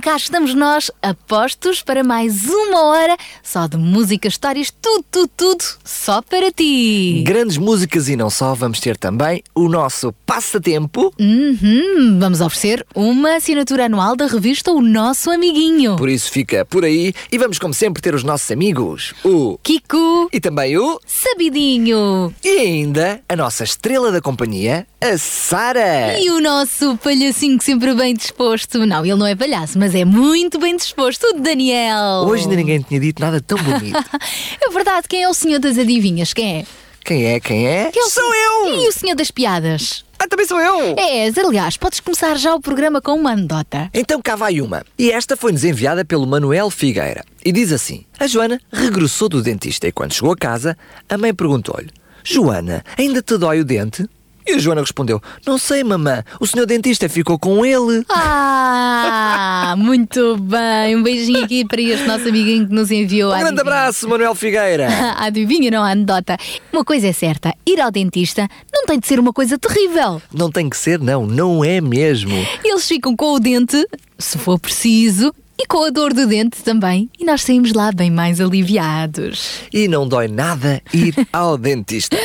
[0.00, 5.64] cá estamos nós, apostos para mais uma hora só de música, histórias, tudo, tudo, tudo,
[5.84, 7.22] só para ti.
[7.26, 11.12] Grandes músicas e não só, vamos ter também o nosso passatempo.
[11.20, 15.96] Uhum, vamos oferecer uma assinatura anual da revista O Nosso Amiguinho.
[15.96, 20.28] Por isso fica por aí e vamos, como sempre, ter os nossos amigos, o Kiko,
[20.32, 26.18] e também o Sabidinho e ainda a nossa estrela da companhia, a Sara.
[26.18, 28.86] e o nosso palhacinho sempre bem disposto.
[28.86, 32.24] Não, ele não é palhaço, mas é muito bem disposto, o Daniel.
[32.28, 33.98] Hoje ainda ninguém tinha dito nada tão bonito.
[34.64, 36.32] É verdade, quem é o senhor das adivinhas?
[36.32, 36.64] Quem é?
[37.04, 37.40] Quem é?
[37.40, 37.90] Quem é?
[37.92, 38.34] Quem é Sou senhor-
[38.68, 38.82] eu!
[38.84, 40.04] E o senhor das piadas?
[40.18, 40.94] Ah, também sou eu!
[40.96, 43.90] És, aliás, podes começar já o programa com uma anedota.
[43.92, 44.82] Então cá vai uma.
[44.98, 47.22] E esta foi-nos enviada pelo Manuel Figueira.
[47.44, 50.78] E diz assim: A Joana regressou do dentista e quando chegou a casa,
[51.10, 51.90] a mãe perguntou-lhe:
[52.22, 54.08] Joana, ainda te dói o dente?
[54.46, 58.04] E a Joana respondeu: Não sei, mamã, o senhor dentista ficou com ele.
[58.10, 60.96] Ah, muito bem.
[60.96, 64.88] Um beijinho aqui para este nosso amiguinho que nos enviou Um grande abraço, Manuel Figueira.
[65.18, 66.36] Adivinha, não a anedota.
[66.72, 70.20] Uma coisa é certa: ir ao dentista não tem de ser uma coisa terrível.
[70.32, 72.34] Não tem que ser, não, não é mesmo.
[72.62, 73.82] Eles ficam com o dente,
[74.18, 77.08] se for preciso, e com a dor do dente também.
[77.18, 79.60] E nós saímos lá bem mais aliviados.
[79.72, 82.16] E não dói nada ir ao dentista.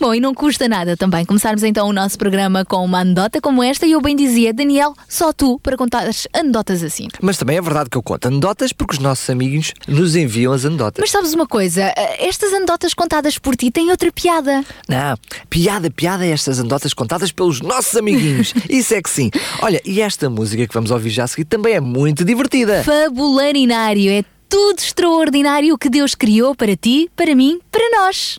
[0.00, 3.62] Bom, e não custa nada também começarmos então o nosso programa com uma anedota como
[3.62, 3.84] esta.
[3.86, 7.08] E eu bem dizia, Daniel, só tu para contar as anedotas assim.
[7.20, 10.64] Mas também é verdade que eu conto anedotas porque os nossos amigos nos enviam as
[10.64, 11.00] anedotas.
[11.00, 11.82] Mas sabes uma coisa?
[11.96, 14.64] Eh, Estas anedotas contadas por ti têm outra piada.
[14.88, 15.16] Não,
[15.50, 18.54] piada, piada é estas anedotas contadas pelos nossos amiguinhos.
[18.70, 19.30] Isso é que sim.
[19.60, 22.67] Olha, e esta música que vamos ouvir já a seguir também é muito divertida.
[22.84, 28.38] Fabularinário é tudo extraordinário que Deus criou para ti, para mim, para nós.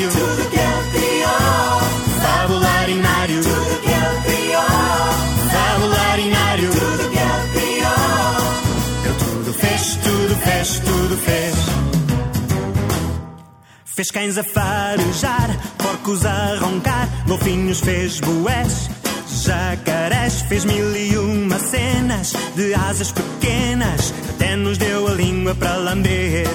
[0.00, 0.12] Criou.
[2.22, 3.42] Fabularinário.
[5.52, 6.70] Fabularinário.
[9.04, 11.54] Ele tudo fez, tudo fez, tudo fez.
[13.84, 18.88] Fez cães a farejar, porcos a roncar, golfinhos fez boés,
[19.44, 25.76] jacarés fez mil e uma cenas de asas pequenas, até nos deu a língua para
[25.76, 26.48] lamber.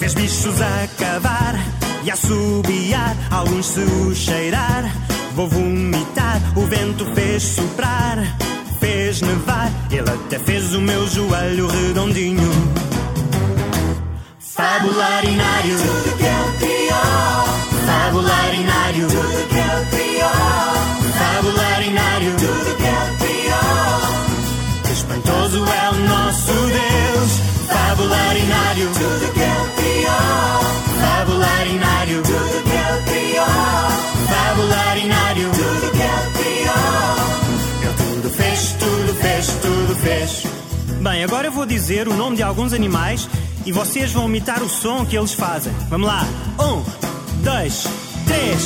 [0.00, 4.84] Fez bichos a cavar e a assobiar, alguns se cheirar.
[5.34, 8.18] Vou vomitar, o vento fez soprar,
[8.80, 12.50] fez nevar, ele até fez o meu joelho redondinho.
[14.38, 15.76] Fabularinário.
[15.78, 17.46] Tudo que ele criou.
[17.86, 19.08] Fabularinário.
[19.08, 20.30] Tudo que ele criou.
[21.18, 22.32] Fabularinário.
[22.36, 24.92] Tudo que ele criou.
[24.92, 26.19] Espantoso é o Deus.
[28.00, 28.88] Fabularinário.
[28.94, 30.60] Tudo que ele criou.
[31.00, 32.22] Fabularinário.
[32.22, 33.46] Tudo que ele criou.
[34.26, 35.50] Fabularinário.
[35.50, 36.80] Tudo que ele criou.
[37.82, 40.46] Ele tudo fez, tudo fez, tudo fez.
[41.02, 43.28] Bem, agora eu vou dizer o nome de alguns animais
[43.66, 45.72] e vocês vão imitar o som que eles fazem.
[45.90, 46.24] Vamos lá.
[46.58, 46.82] Um,
[47.42, 47.84] dois,
[48.26, 48.64] três.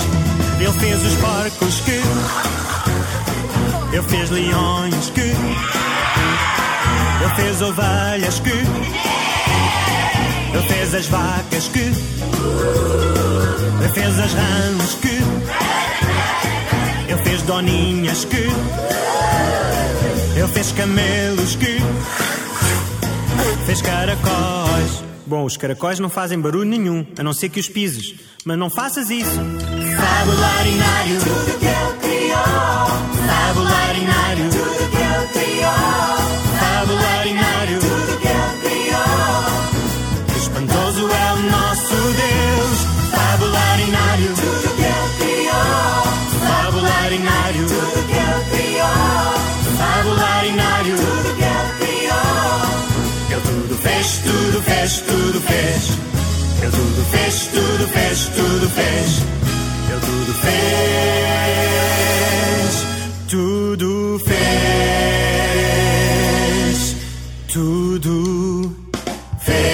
[0.60, 2.00] Ele fez os porcos que.
[3.92, 5.20] Ele fez leões que.
[7.20, 8.83] Ele fez ovelhas que.
[10.54, 11.80] Ele fez as vacas que.
[13.80, 15.18] Ele fez as rãs que.
[17.10, 18.48] Ele fez doninhas que.
[20.36, 21.78] Ele fez camelos que.
[23.66, 25.02] Fez caracóis.
[25.26, 28.14] Bom, os caracóis não fazem barulho nenhum, a não ser que os pises.
[28.44, 29.30] Mas não faças isso.
[29.30, 31.18] Fabularinário.
[31.18, 32.86] Tudo que ele criou.
[33.26, 34.53] Fabularinário.
[54.04, 55.88] Fez, tudo fez, tudo fez.
[56.62, 59.22] Ele tudo fez, tudo fez, tudo fez.
[59.90, 60.64] Ele tudo fez,
[63.28, 64.36] tudo fez,
[67.52, 68.76] tudo
[69.40, 69.64] fez.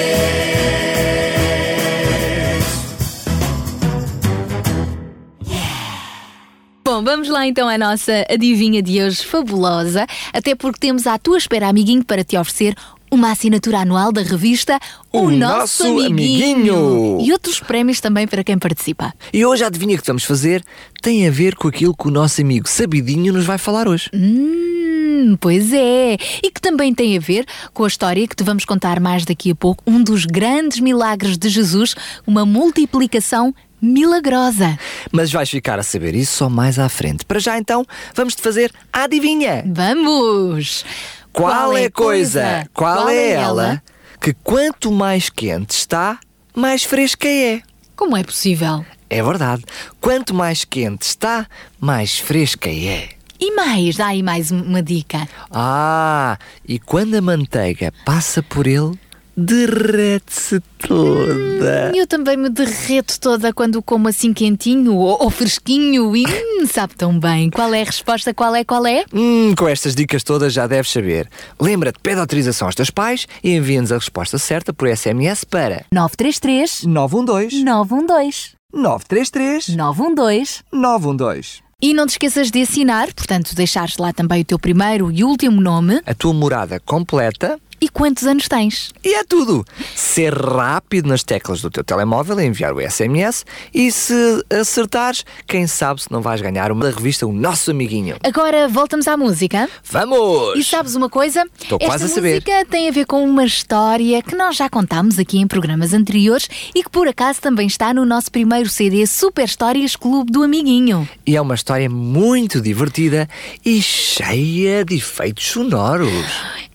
[6.85, 11.39] Bom, vamos lá então à nossa adivinha de hoje fabulosa, até porque temos à tua
[11.39, 12.75] espera, amiguinho, para te oferecer
[13.11, 14.79] uma assinatura anual da revista
[15.13, 17.19] O Nosso Amiguinho.
[17.21, 19.13] e outros prémios também para quem participa.
[19.33, 20.63] E hoje a adivinha que vamos fazer
[21.03, 24.09] tem a ver com aquilo que o nosso amigo Sabidinho nos vai falar hoje.
[24.15, 26.17] Hum, pois é.
[26.43, 29.51] E que também tem a ver com a história que te vamos contar mais daqui
[29.51, 31.95] a pouco, um dos grandes milagres de Jesus,
[32.27, 34.79] uma multiplicação milagrosa.
[35.11, 37.25] Mas vais ficar a saber isso só mais à frente.
[37.25, 37.85] Para já então,
[38.15, 39.65] vamos-te fazer a adivinha.
[39.67, 40.85] Vamos!
[41.33, 42.69] Qual, é a coisa?
[42.75, 43.83] Qual, é ela?
[44.21, 46.19] Que quanto mais quente está,
[46.55, 47.63] mais fresca é.
[47.97, 48.85] Como é possível?
[49.09, 49.65] É verdade.
[50.01, 51.47] Quanto mais quente está,
[51.81, 53.11] mais fresca é.
[53.41, 55.27] E mais, dá aí mais uma dica.
[55.51, 56.37] Ah,
[56.67, 58.99] e quando a manteiga passa por ele,
[59.41, 61.93] derrete-se toda.
[61.95, 66.95] Eu também me derreto toda quando como assim quentinho ou, ou fresquinho e hum, sabe
[66.95, 67.51] tão bem.
[67.51, 68.35] Qual é a resposta?
[68.35, 68.65] Qual é?
[68.65, 69.05] Qual é?
[69.13, 71.29] Hum, com estas dicas todas já deves saber.
[71.61, 76.85] Lembra-te, pede autorização aos teus pais e envia-nos a resposta certa por SMS para 933
[76.85, 81.71] 912 912 933 912 912.
[81.83, 85.63] E não te esqueças de assinar, portanto, deixares lá também o teu primeiro e último
[85.63, 88.91] nome A tua morada completa e quantos anos tens.
[89.05, 89.65] e é tudo.
[89.95, 94.15] Ser rápido nas teclas do teu telemóvel a enviar o SMS e se
[94.51, 98.17] acertares, quem sabe se não vais ganhar uma da revista O Nosso Amiguinho.
[98.23, 99.69] Agora voltamos à música.
[99.85, 100.57] Vamos!
[100.59, 101.45] E sabes uma coisa?
[101.61, 102.35] Estou Esta quase a saber.
[102.35, 106.49] música tem a ver com uma história que nós já contámos aqui em programas anteriores
[106.75, 111.09] e que por acaso também está no nosso primeiro CD Super Histórias Clube do Amiguinho.
[111.27, 113.29] E é uma história muito divertida
[113.65, 116.11] e cheia de efeitos sonoros.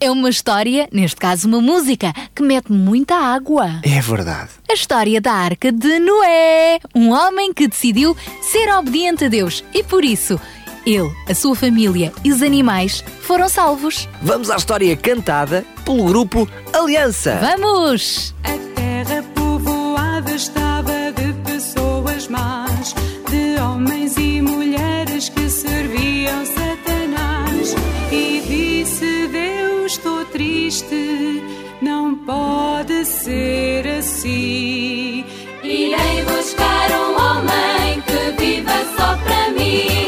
[0.05, 3.79] É uma história, neste caso uma música, que mete muita água.
[3.81, 4.51] É verdade.
[4.69, 9.81] A história da Arca de Noé, um homem que decidiu ser obediente a Deus e
[9.81, 10.39] por isso
[10.85, 14.07] ele, a sua família e os animais foram salvos.
[14.21, 17.39] Vamos à história cantada pelo grupo Aliança.
[17.41, 18.35] Vamos!
[34.25, 35.23] Assim.
[35.63, 40.04] Irei buscar um homem que viva só para mim.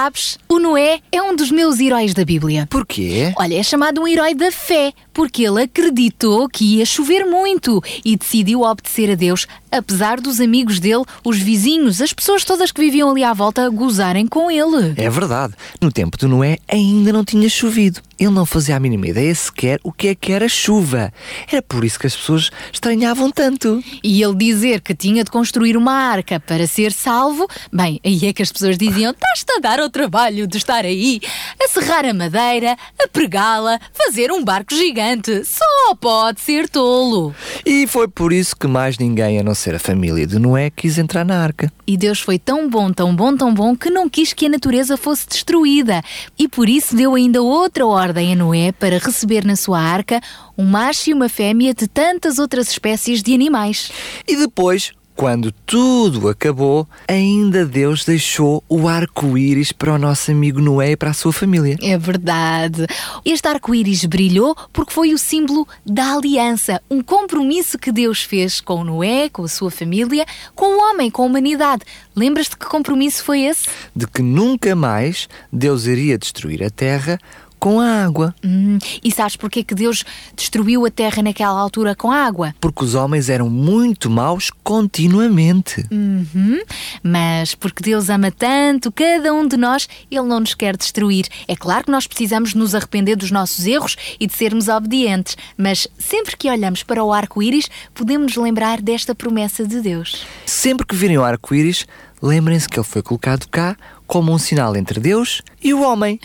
[0.00, 0.38] Sabes?
[0.48, 2.66] O Noé é um dos meus heróis da Bíblia.
[2.70, 3.34] Porquê?
[3.36, 8.16] Olha, é chamado um herói da fé, porque ele acreditou que ia chover muito e
[8.16, 13.10] decidiu obedecer a Deus, apesar dos amigos dele, os vizinhos, as pessoas todas que viviam
[13.10, 14.94] ali à volta, gozarem com ele.
[14.96, 15.52] É verdade.
[15.78, 18.00] No tempo de Noé ainda não tinha chovido.
[18.18, 21.10] Ele não fazia a mínima ideia sequer o que é que era chuva.
[21.50, 23.82] Era por isso que as pessoas estranhavam tanto.
[24.04, 28.32] E ele dizer que tinha de construir uma arca para ser salvo, bem, aí é
[28.34, 31.18] que as pessoas diziam: estás-te a dar ao trabalho de estar aí,
[31.62, 35.09] a serrar a madeira, a pregá-la, fazer um barco gigante.
[35.44, 37.34] Só pode ser tolo.
[37.66, 40.98] E foi por isso que mais ninguém, a não ser a família de Noé, quis
[40.98, 41.72] entrar na arca.
[41.86, 44.96] E Deus foi tão bom, tão bom, tão bom que não quis que a natureza
[44.96, 46.02] fosse destruída.
[46.38, 50.20] E por isso deu ainda outra ordem a Noé para receber na sua arca
[50.56, 53.90] um macho e uma fêmea de tantas outras espécies de animais.
[54.28, 60.92] E depois, quando tudo acabou, ainda Deus deixou o arco-íris para o nosso amigo Noé
[60.92, 61.76] e para a sua família.
[61.82, 62.86] É verdade.
[63.22, 68.82] Este arco-íris brilhou porque foi o símbolo da aliança, um compromisso que Deus fez com
[68.82, 70.24] Noé, com a sua família,
[70.54, 71.82] com o homem, com a humanidade.
[72.16, 73.68] Lembras-te que compromisso foi esse?
[73.94, 77.20] De que nunca mais Deus iria destruir a terra
[77.60, 78.34] com a água.
[78.42, 80.02] Hum, e sabes porquê que Deus
[80.34, 82.54] destruiu a terra naquela altura com a água?
[82.58, 85.86] Porque os homens eram muito maus continuamente.
[85.90, 86.58] Uhum.
[87.02, 91.26] Mas porque Deus ama tanto cada um de nós, Ele não nos quer destruir.
[91.46, 95.86] É claro que nós precisamos nos arrepender dos nossos erros e de sermos obedientes, mas
[95.98, 100.24] sempre que olhamos para o arco-íris, podemos nos lembrar desta promessa de Deus.
[100.46, 101.86] Sempre que virem o arco-íris,
[102.22, 103.76] lembrem-se que ele foi colocado cá
[104.10, 106.18] como um sinal entre Deus e o homem.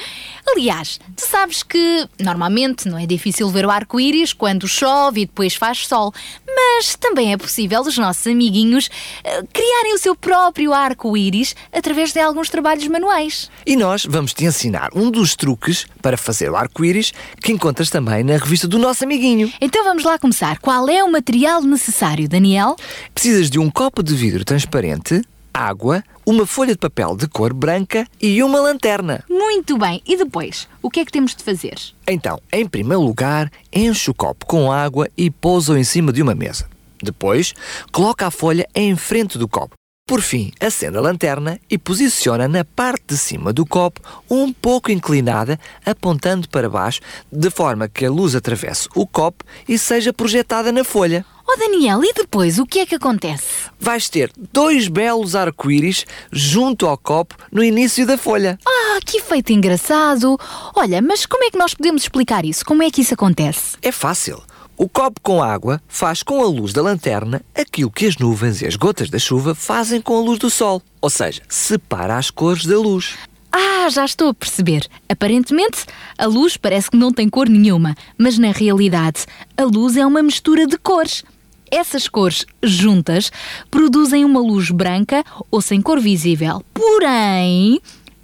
[0.47, 5.53] Aliás, tu sabes que normalmente não é difícil ver o arco-íris quando chove e depois
[5.53, 6.11] faz sol,
[6.47, 8.89] mas também é possível os nossos amiguinhos
[9.23, 13.51] eh, criarem o seu próprio arco-íris através de alguns trabalhos manuais.
[13.67, 18.23] E nós vamos te ensinar um dos truques para fazer o arco-íris que encontras também
[18.23, 19.53] na revista do nosso amiguinho.
[19.61, 20.57] Então vamos lá começar.
[20.57, 22.75] Qual é o material necessário, Daniel?
[23.13, 25.21] Precisas de um copo de vidro transparente,
[25.55, 29.23] água, uma folha de papel de cor branca e uma lanterna.
[29.29, 30.01] Muito bem.
[30.05, 31.75] E depois, o que é que temos de fazer?
[32.05, 36.35] Então, em primeiro lugar, enche o copo com água e pousa-o em cima de uma
[36.35, 36.67] mesa.
[37.01, 37.53] Depois,
[37.91, 39.75] coloca a folha em frente do copo.
[40.07, 44.91] Por fim, acende a lanterna e posiciona na parte de cima do copo, um pouco
[44.91, 50.71] inclinada, apontando para baixo, de forma que a luz atravesse o copo e seja projetada
[50.71, 51.25] na folha.
[51.47, 53.69] Oh Daniel, e depois o que é que acontece?
[53.79, 58.57] Vais ter dois belos arco-íris junto ao copo no início da folha.
[58.65, 60.39] Ah, que efeito engraçado!
[60.75, 62.65] Olha, mas como é que nós podemos explicar isso?
[62.65, 63.77] Como é que isso acontece?
[63.81, 64.41] É fácil.
[64.75, 68.67] O copo com água faz com a luz da lanterna aquilo que as nuvens e
[68.67, 70.81] as gotas da chuva fazem com a luz do sol.
[70.99, 73.15] Ou seja, separa as cores da luz.
[73.51, 74.85] Ah, já estou a perceber.
[75.07, 75.85] Aparentemente,
[76.17, 79.25] a luz parece que não tem cor nenhuma, mas na realidade,
[79.55, 81.23] a luz é uma mistura de cores.
[81.71, 83.31] Essas cores juntas
[83.69, 86.63] produzem uma luz branca ou sem cor visível.
[86.73, 87.81] Porém,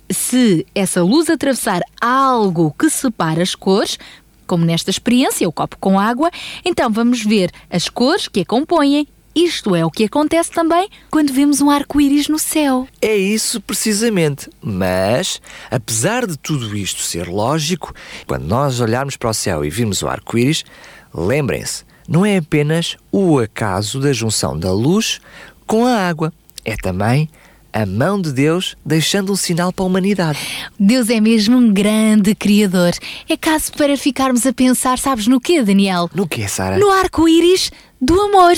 [0.10, 3.98] se essa luz atravessar algo que separa as cores,
[4.46, 6.30] como nesta experiência, o copo com água,
[6.66, 9.08] então vamos ver as cores que a compõem.
[9.34, 12.86] Isto é o que acontece também quando vemos um arco-íris no céu.
[13.02, 14.50] É isso precisamente.
[14.62, 17.94] Mas, apesar de tudo isto ser lógico,
[18.28, 20.66] quando nós olharmos para o céu e virmos o arco-íris,
[21.14, 25.20] lembrem-se, não é apenas o acaso da junção da luz
[25.66, 26.34] com a água,
[26.66, 27.30] é também
[27.74, 30.40] a mão de Deus deixando um sinal para a humanidade.
[30.80, 32.92] Deus é mesmo um grande criador.
[33.30, 36.10] É caso para ficarmos a pensar, sabes no quê, Daniel?
[36.14, 36.78] No que, Sara?
[36.78, 38.56] No arco-íris do amor.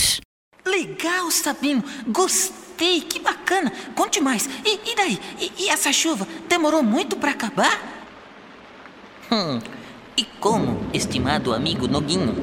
[0.65, 1.83] Legal, Sabino.
[2.07, 2.63] Gostei.
[2.73, 3.71] gostei, que bacana.
[3.95, 4.49] Conte mais.
[4.65, 5.19] E, e daí?
[5.39, 7.81] E, e essa chuva demorou muito para acabar?
[9.31, 9.59] Hum,
[10.17, 12.35] e como, estimado amigo Noguinho?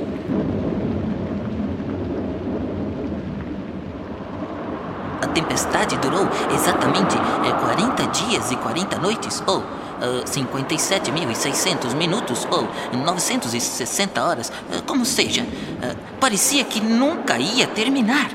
[5.21, 12.69] A tempestade durou exatamente é, 40 dias e 40 noites, ou uh, 57.600 minutos, ou
[12.93, 15.43] 960 horas, uh, como seja.
[15.43, 18.31] Uh, parecia que nunca ia terminar.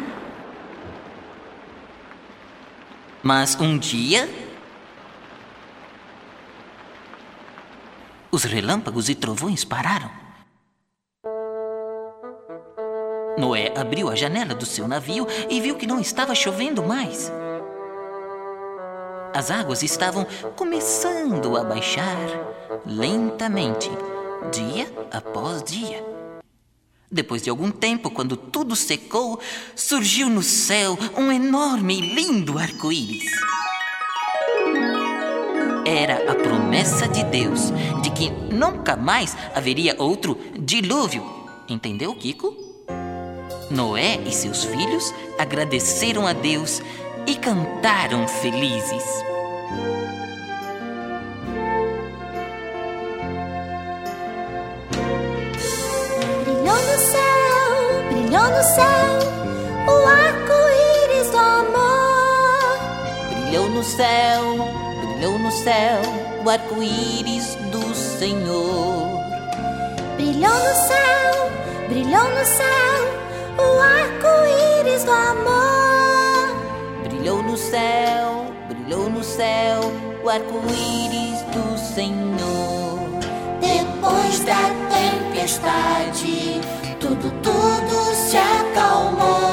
[3.23, 4.29] Mas um dia.
[8.31, 10.24] Os relâmpagos e trovões pararam.
[13.37, 17.31] Noé abriu a janela do seu navio e viu que não estava chovendo mais.
[19.33, 20.25] As águas estavam
[20.55, 22.17] começando a baixar
[22.85, 23.89] lentamente,
[24.53, 26.01] dia após dia.
[27.11, 29.39] Depois de algum tempo, quando tudo secou,
[29.75, 33.29] surgiu no céu um enorme e lindo arco-íris.
[35.85, 41.23] Era a promessa de Deus de que nunca mais haveria outro dilúvio.
[41.67, 42.74] Entendeu, Kiko?
[43.69, 46.81] Noé e seus filhos agradeceram a Deus
[47.25, 49.03] e cantaram felizes.
[56.43, 59.19] Brilhou no céu, brilhou no céu,
[59.87, 62.79] o arco-íris do amor.
[63.29, 64.43] Brilhou no céu,
[65.01, 66.01] brilhou no céu,
[66.43, 69.15] o arco-íris do Senhor.
[70.15, 71.51] Brilhou no céu,
[71.89, 72.94] brilhou no céu,
[73.57, 76.55] o arco-íris do amor.
[77.03, 79.81] Brilhou no céu, brilhou no céu,
[80.23, 82.99] o arco-íris do Senhor.
[83.59, 86.61] Depois da tempestade,
[86.99, 89.44] tudo, tudo se acalmou.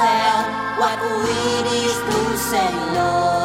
[0.00, 3.39] Céu, o arco-íris do Senhor.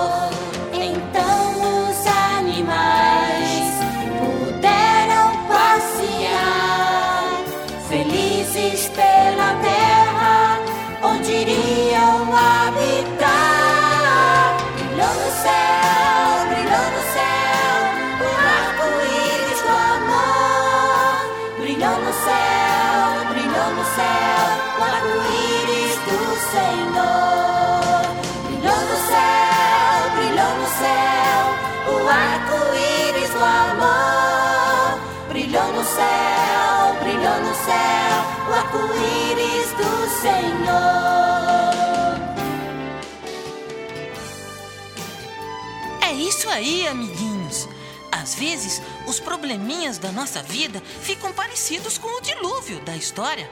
[46.55, 47.67] Aí, amiguinhos.
[48.11, 53.49] Às vezes, os probleminhas da nossa vida ficam parecidos com o dilúvio da história.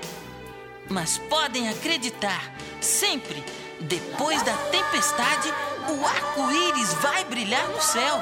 [0.89, 3.43] Mas podem acreditar, sempre,
[3.81, 5.53] depois da tempestade,
[5.89, 8.15] o arco-íris vai brilhar no céu.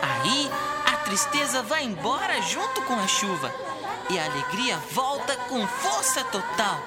[0.00, 0.50] Aí,
[0.86, 3.52] a tristeza vai embora junto com a chuva
[4.08, 6.80] e a alegria volta com força total.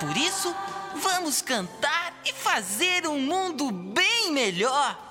[0.00, 0.54] Por isso,
[0.94, 5.05] vamos cantar e fazer um mundo bem melhor.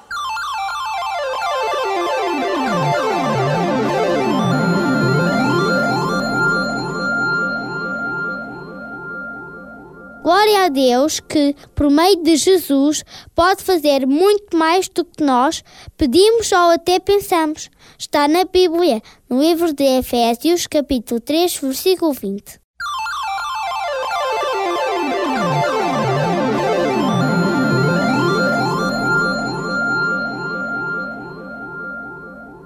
[10.26, 13.04] Glória a Deus que, por meio de Jesus,
[13.36, 15.64] pode fazer muito mais do que nós
[15.96, 17.70] pedimos ou até pensamos.
[17.96, 22.64] Está na Bíblia, no livro de Efésios, capítulo 3, versículo 20.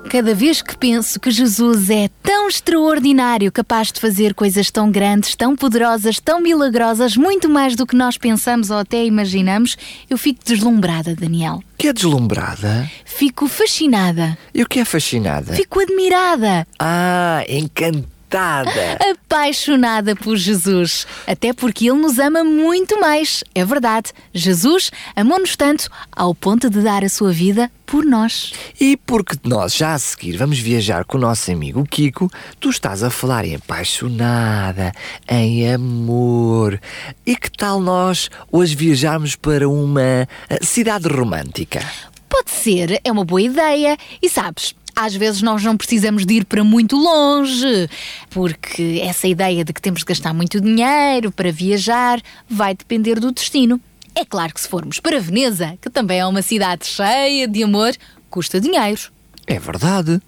[0.09, 5.35] Cada vez que penso que Jesus é tão extraordinário, capaz de fazer coisas tão grandes,
[5.35, 9.77] tão poderosas, tão milagrosas, muito mais do que nós pensamos ou até imaginamos,
[10.09, 11.63] eu fico deslumbrada, Daniel.
[11.77, 12.89] Que é deslumbrada?
[13.05, 14.35] Fico fascinada.
[14.51, 15.53] E o que é fascinada?
[15.53, 16.65] Fico admirada.
[16.79, 18.18] Ah, encantada.
[18.29, 18.97] Encantada.
[19.11, 21.07] Apaixonada por Jesus.
[21.25, 23.43] Até porque Ele nos ama muito mais.
[23.55, 24.11] É verdade.
[24.33, 28.53] Jesus amou-nos tanto ao ponto de dar a sua vida por nós.
[28.79, 33.03] E porque nós já a seguir vamos viajar com o nosso amigo Kiko, tu estás
[33.03, 34.91] a falar em apaixonada,
[35.27, 36.79] em amor.
[37.25, 40.27] E que tal nós hoje viajarmos para uma eh,
[40.61, 41.83] cidade romântica?
[42.29, 43.97] Pode ser, é uma boa ideia.
[44.21, 47.89] E sabes, às vezes nós não precisamos de ir para muito longe,
[48.29, 53.31] porque essa ideia de que temos de gastar muito dinheiro para viajar vai depender do
[53.31, 53.79] destino.
[54.13, 57.95] É claro que se formos para Veneza, que também é uma cidade cheia de amor,
[58.29, 58.99] custa dinheiro.
[59.47, 60.21] É verdade.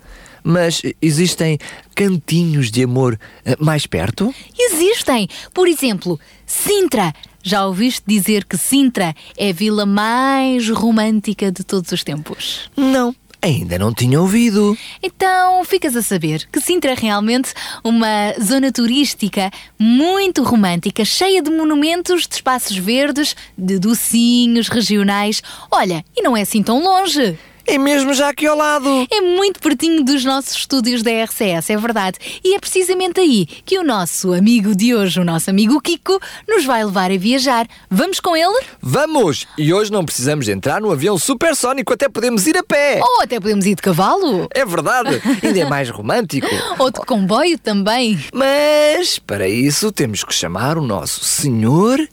[0.43, 1.59] Mas existem
[1.93, 4.33] cantinhos de amor eh, mais perto?
[4.57, 5.27] Existem.
[5.53, 7.13] Por exemplo, Sintra.
[7.43, 12.69] Já ouviste dizer que Sintra é a vila mais romântica de todos os tempos?
[12.77, 14.77] Não, ainda não tinha ouvido.
[15.01, 21.49] Então ficas a saber que Sintra é realmente uma zona turística muito romântica, cheia de
[21.49, 25.41] monumentos, de espaços verdes, de docinhos regionais.
[25.71, 27.37] Olha, e não é assim tão longe.
[27.71, 29.07] É mesmo já aqui ao lado.
[29.09, 32.19] É muito pertinho dos nossos estúdios da RCS, é verdade.
[32.43, 36.65] E é precisamente aí que o nosso amigo de hoje, o nosso amigo Kiko, nos
[36.65, 37.65] vai levar a viajar.
[37.89, 38.59] Vamos com ele?
[38.81, 39.47] Vamos!
[39.57, 42.99] E hoje não precisamos de entrar no avião supersónico, até podemos ir a pé.
[43.01, 44.49] Ou até podemos ir de cavalo.
[44.53, 46.49] É verdade, ainda é mais romântico.
[46.77, 48.19] Ou de comboio também.
[48.33, 52.05] Mas para isso temos que chamar o nosso senhor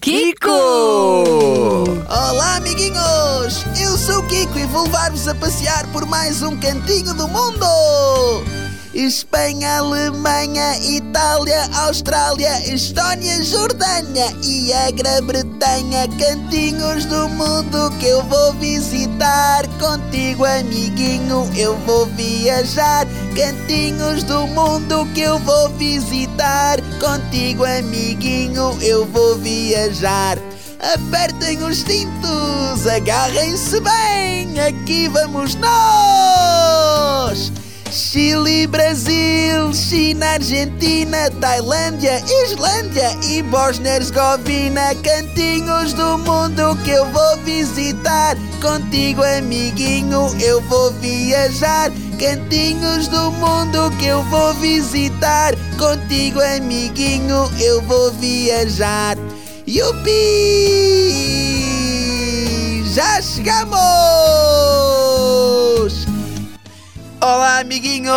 [0.00, 0.48] Kiko!
[0.48, 1.67] Amiguinhos!
[4.56, 7.66] E vou levar-vos a passear por mais um cantinho do mundo!
[8.94, 18.54] Espanha, Alemanha, Itália, Austrália, Estónia, Jordânia e a Grã-Bretanha, cantinhos do mundo que eu vou
[18.54, 19.66] visitar.
[19.78, 23.06] Contigo, amiguinho, eu vou viajar.
[23.36, 26.78] Cantinhos do mundo que eu vou visitar.
[26.98, 30.38] Contigo, amiguinho, eu vou viajar.
[30.80, 37.50] Apertem os cintos, agarrem-se bem, aqui vamos nós!
[37.90, 48.36] Chile, Brasil, China, Argentina, Tailândia, Islândia e Bósnia-Herzegovina, cantinhos do mundo que eu vou visitar.
[48.62, 51.90] Contigo, amiguinho, eu vou viajar.
[52.20, 55.54] Cantinhos do mundo que eu vou visitar.
[55.76, 59.16] Contigo, amiguinho, eu vou viajar.
[59.68, 60.08] Yupi!
[62.94, 63.76] Já chegamos!
[67.20, 68.08] Olá, amiguinhos!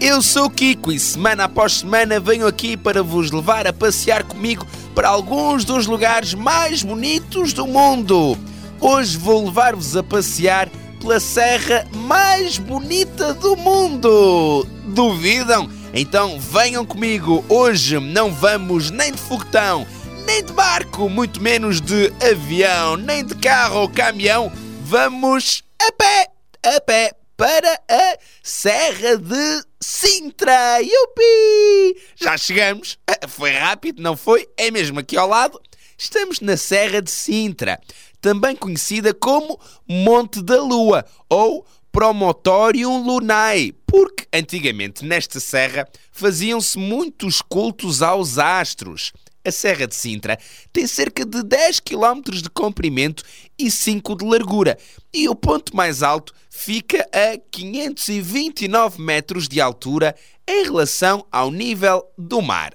[0.00, 4.22] Eu sou o Kiko e semana após semana venho aqui para vos levar a passear
[4.22, 8.38] comigo para alguns dos lugares mais bonitos do mundo.
[8.80, 14.66] Hoje vou levar-vos a passear pela serra mais bonita do mundo.
[14.86, 15.75] Duvidam?
[15.98, 17.42] Então venham comigo.
[17.48, 19.86] Hoje não vamos nem de foguetão,
[20.26, 24.52] nem de barco, muito menos de avião, nem de carro ou caminhão.
[24.82, 26.26] Vamos a pé!
[26.62, 30.80] a pé para a Serra de Sintra.
[30.80, 31.98] Yupi!
[32.14, 32.98] Já chegamos.
[33.28, 34.46] Foi rápido, não foi?
[34.56, 35.58] É mesmo aqui ao lado.
[35.96, 37.80] Estamos na Serra de Sintra,
[38.20, 41.64] também conhecida como Monte da Lua ou
[41.96, 49.14] Promotorium Lunae, porque antigamente nesta serra faziam-se muitos cultos aos astros.
[49.42, 50.38] A Serra de Sintra
[50.74, 53.24] tem cerca de 10 km de comprimento
[53.58, 54.76] e 5 de largura,
[55.10, 60.14] e o ponto mais alto fica a 529 metros de altura
[60.46, 62.74] em relação ao nível do mar.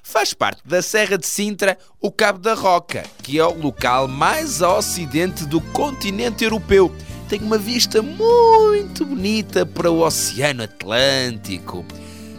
[0.00, 4.62] Faz parte da Serra de Sintra o Cabo da Roca, que é o local mais
[4.62, 6.94] a ocidente do continente europeu.
[7.30, 11.84] Tem uma vista muito bonita para o Oceano Atlântico.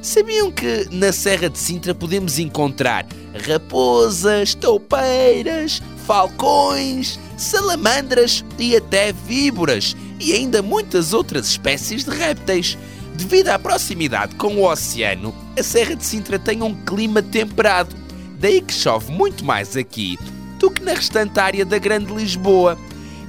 [0.01, 3.05] Sabiam que na Serra de Sintra podemos encontrar
[3.47, 12.77] raposas, toupeiras, falcões, salamandras e até víboras e ainda muitas outras espécies de répteis?
[13.15, 17.95] Devido à proximidade com o oceano, a Serra de Sintra tem um clima temperado,
[18.41, 20.19] daí que chove muito mais aqui
[20.59, 22.77] do que na restante área da Grande Lisboa.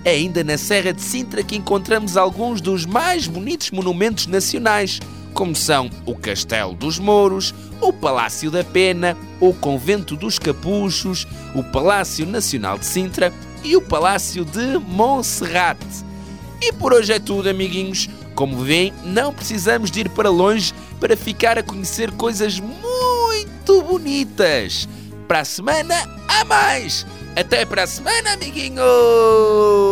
[0.05, 5.01] É ainda na Serra de Sintra que encontramos alguns dos mais bonitos monumentos nacionais,
[5.33, 11.63] como são o Castelo dos Mouros, o Palácio da Pena, o Convento dos Capuchos, o
[11.63, 16.05] Palácio Nacional de Sintra e o Palácio de Monserrate.
[16.61, 18.09] E por hoje é tudo, amiguinhos.
[18.35, 24.89] Como veem, não precisamos de ir para longe para ficar a conhecer coisas muito bonitas.
[25.29, 25.95] Para a semana,
[26.29, 27.07] há mais!
[27.35, 29.92] Até para a semana, amiguinhos!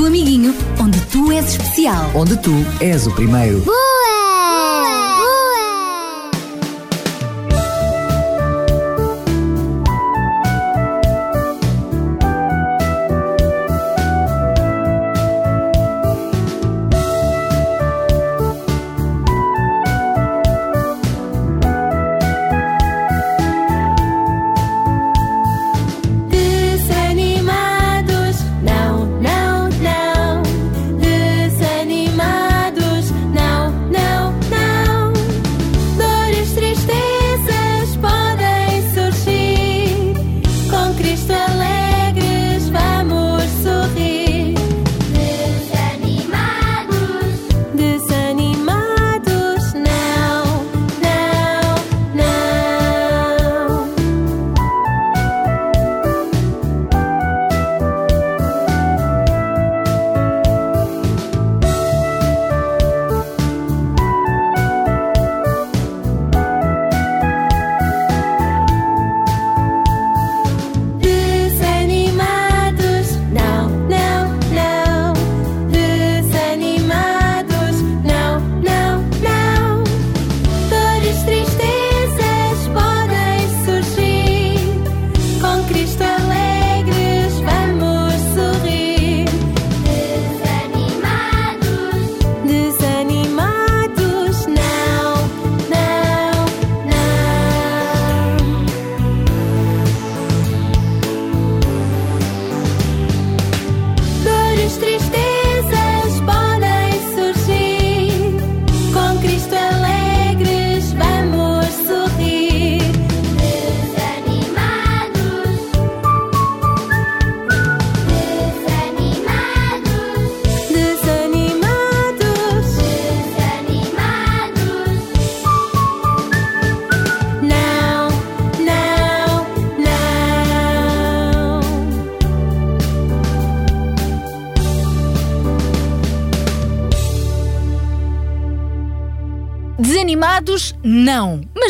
[0.00, 2.10] Do Amiguinho, onde tu és especial.
[2.14, 3.60] Onde tu és o primeiro.
[3.60, 3.99] Boa!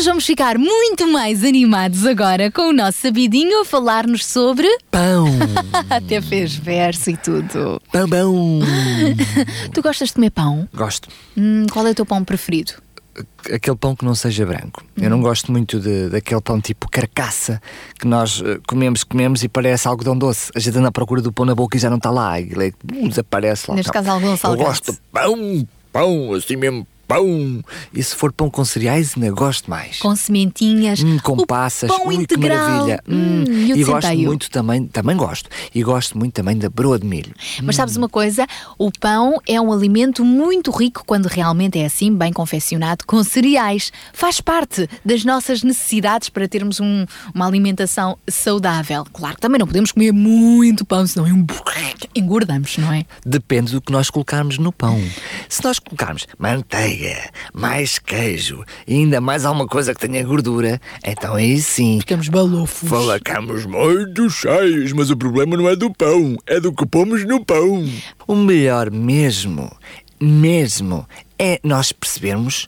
[0.01, 4.67] Mas vamos ficar muito mais animados agora com o nosso sabidinho a falar-nos sobre.
[4.89, 5.27] Pão!
[5.91, 7.79] Até fez verso e tudo.
[7.91, 8.59] Pão, pão!
[9.71, 10.67] Tu gostas de comer pão?
[10.73, 11.07] Gosto.
[11.37, 12.73] Hum, qual é o teu pão preferido?
[13.53, 14.83] Aquele pão que não seja branco.
[14.99, 17.61] Eu não gosto muito de, daquele pão tipo carcaça
[17.99, 20.51] que nós eh, comemos, comemos e parece algodão doce.
[20.55, 22.39] A gente anda à procura do pão na boca e já não está lá.
[22.39, 23.75] E ele uh, desaparece lá.
[23.75, 23.93] Neste Não.
[23.93, 24.67] caso, algodão Eu salgado.
[24.67, 27.63] gosto de pão, pão, assim mesmo, pão.
[27.93, 29.99] E se for pão com cereais, ainda gosto mais.
[29.99, 31.03] Com sementinhas.
[31.03, 32.57] Hum, com o passas, Pão ui, que integral.
[32.67, 33.03] maravilha.
[33.07, 34.27] Hum, e o e gosto centeio?
[34.27, 35.49] muito também, também gosto.
[35.73, 37.33] E gosto muito também da broa de milho.
[37.63, 38.45] Mas sabes uma coisa?
[38.77, 43.91] O pão é um alimento muito rico quando realmente é assim, bem confeccionado, com cereais.
[44.13, 49.05] Faz parte das nossas necessidades para termos um- uma alimentação saudável.
[49.13, 51.45] Claro que também não podemos comer muito pão, senão é um
[52.15, 53.05] engordamos, não é?
[53.25, 55.01] Depende do que nós colocarmos no pão.
[55.49, 57.00] Se nós colocarmos manteiga,
[57.53, 61.99] mais queijo e ainda mais alguma coisa que tenha gordura, então aí sim.
[61.99, 62.89] Ficamos balofos.
[62.89, 67.43] Falacamos muito cheios, mas o problema não é do pão, é do que pomos no
[67.43, 67.87] pão.
[68.27, 69.71] O melhor mesmo,
[70.19, 72.67] mesmo, é nós percebermos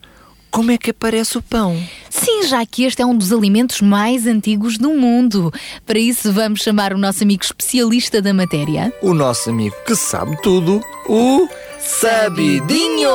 [0.54, 1.76] como é que aparece o pão.
[2.12, 5.52] Sim, já que este é um dos alimentos mais antigos do mundo.
[5.84, 8.93] Para isso, vamos chamar o nosso amigo especialista da matéria.
[9.02, 11.50] O nosso amigo que sabe tudo, o
[11.86, 13.10] Sabidinho!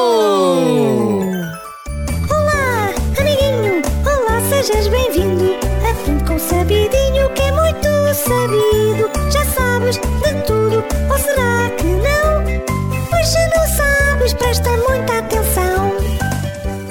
[2.31, 3.83] Olá, amiguinho!
[4.05, 5.57] Olá, sejas bem-vindo!
[5.91, 9.11] Aprende com o sabidinho que é muito sabido.
[9.33, 13.09] Já sabes de tudo, ou será que não?
[13.09, 15.91] Pois se não sabes, presta muita atenção.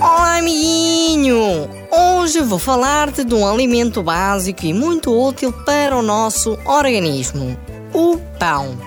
[0.01, 1.69] Olá, amiguinho!
[1.91, 7.55] Hoje vou falar-te de um alimento básico e muito útil para o nosso organismo:
[7.93, 8.86] o pão.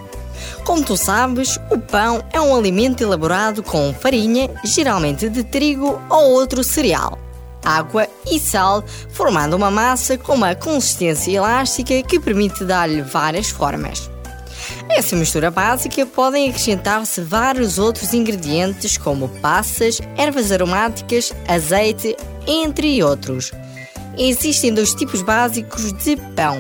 [0.71, 6.31] Como tu sabes, o pão é um alimento elaborado com farinha, geralmente de trigo ou
[6.31, 7.19] outro cereal,
[7.65, 14.09] água e sal, formando uma massa com uma consistência elástica que permite dar-lhe várias formas.
[14.89, 23.51] Essa mistura básica podem acrescentar-se vários outros ingredientes como passas, ervas aromáticas, azeite, entre outros.
[24.17, 26.59] Existem dois tipos básicos de pão.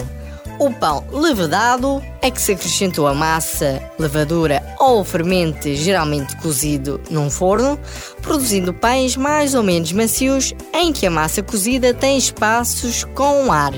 [0.60, 7.30] O pão levedado, a que se acrescentou a massa, levadura ou fermente geralmente cozido num
[7.30, 7.80] forno,
[8.20, 13.72] produzindo pães mais ou menos macios em que a massa cozida tem espaços com ar.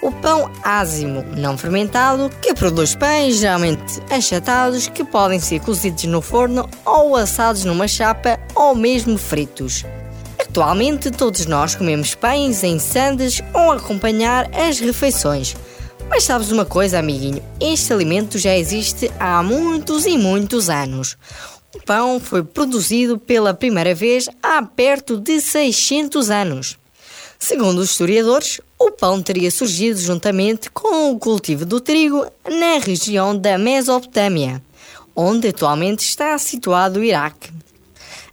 [0.00, 6.22] O pão ázimo, não fermentado, que produz pães geralmente achatados que podem ser cozidos no
[6.22, 9.84] forno ou assados numa chapa ou mesmo fritos.
[10.40, 15.56] Atualmente todos nós comemos pães em sandes ou acompanhar as refeições.
[16.08, 17.42] Mas sabes uma coisa, amiguinho?
[17.60, 21.16] Este alimento já existe há muitos e muitos anos.
[21.74, 26.78] O pão foi produzido pela primeira vez há perto de 600 anos.
[27.38, 33.36] Segundo os historiadores, o pão teria surgido juntamente com o cultivo do trigo na região
[33.36, 34.62] da Mesopotâmia,
[35.16, 37.50] onde atualmente está situado o Iraque.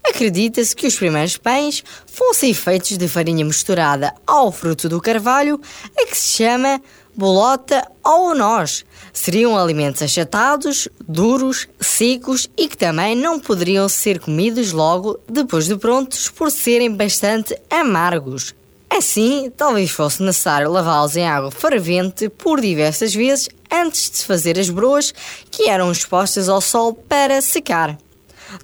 [0.03, 5.59] Acredita-se que os primeiros pães fossem feitos de farinha misturada ao fruto do carvalho,
[5.97, 6.81] a que se chama
[7.15, 8.85] bolota ou noz.
[9.13, 15.75] Seriam alimentos achatados, duros, secos e que também não poderiam ser comidos logo depois de
[15.75, 18.55] prontos por serem bastante amargos.
[18.89, 24.69] Assim, talvez fosse necessário lavá-los em água fervente por diversas vezes antes de fazer as
[24.69, 25.13] broas
[25.49, 27.97] que eram expostas ao sol para secar.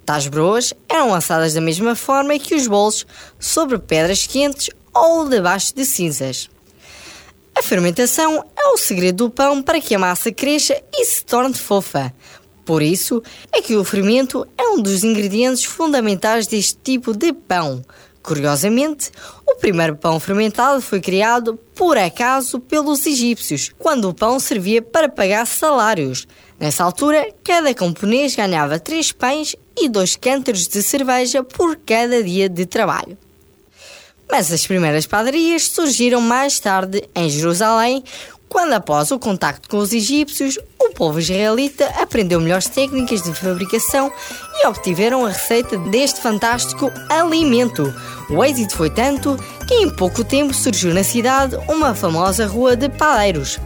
[0.05, 3.07] Tais broas eram assadas da mesma forma que os bolos,
[3.39, 6.49] sobre pedras quentes ou debaixo de cinzas.
[7.57, 11.55] A fermentação é o segredo do pão para que a massa cresça e se torne
[11.55, 12.13] fofa.
[12.63, 17.83] Por isso é que o fermento é um dos ingredientes fundamentais deste tipo de pão.
[18.21, 19.09] Curiosamente,
[19.43, 25.09] o primeiro pão fermentado foi criado por acaso pelos egípcios, quando o pão servia para
[25.09, 26.27] pagar salários.
[26.59, 32.47] Nessa altura, cada camponês ganhava três pães e dois cântaros de cerveja por cada dia
[32.47, 33.17] de trabalho.
[34.29, 38.03] Mas as primeiras padarias surgiram mais tarde em Jerusalém,
[38.49, 44.11] quando, após o contacto com os egípcios, o povo israelita aprendeu melhores técnicas de fabricação
[44.55, 47.93] e obtiveram a receita deste fantástico alimento.
[48.29, 49.37] O êxito foi tanto
[49.67, 53.59] que em pouco tempo surgiu na cidade uma famosa rua de padeiros.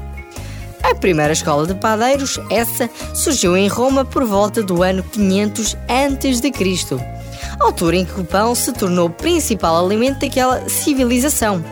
[0.84, 7.21] A primeira escola de padeiros, essa, surgiu em Roma por volta do ano 500 a.C.,
[7.66, 11.64] altura em que o pão se tornou o principal alimento daquela civilização.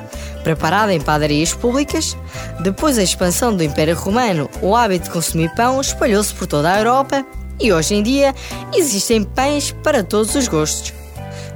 [0.43, 2.15] Preparado em padarias públicas,
[2.61, 6.77] depois da expansão do Império Romano, o hábito de consumir pão espalhou-se por toda a
[6.77, 7.25] Europa
[7.59, 8.33] e hoje em dia
[8.73, 10.93] existem pães para todos os gostos.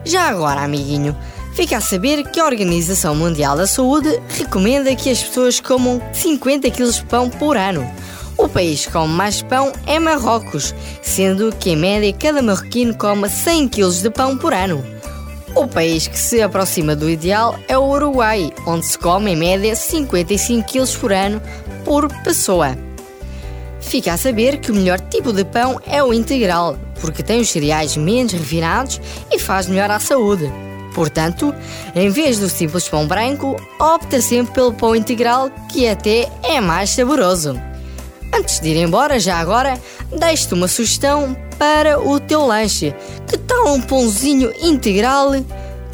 [0.04, 1.16] Já agora, amiguinho,
[1.54, 6.70] fica a saber que a Organização Mundial da Saúde recomenda que as pessoas comam 50
[6.70, 7.90] kg de pão por ano.
[8.38, 13.68] O país come mais pão é Marrocos, sendo que em média cada marroquino come 100
[13.70, 14.84] kg de pão por ano.
[15.56, 19.76] O país que se aproxima do ideal é o Uruguai, onde se come em média
[19.76, 21.42] 55 kg por ano
[21.86, 22.76] por pessoa.
[23.80, 27.50] Fica a saber que o melhor tipo de pão é o integral, porque tem os
[27.50, 29.00] cereais menos refinados
[29.32, 30.52] e faz melhor à saúde.
[30.96, 31.54] Portanto,
[31.96, 36.90] em vez do simples pão branco, opta sempre pelo pão integral, que até é mais
[36.92, 37.60] saboroso.
[38.34, 39.80] Antes de ir embora, já agora,
[40.12, 42.94] deixo-te uma sugestão para o teu lanche.
[43.28, 45.32] Que tal um pãozinho integral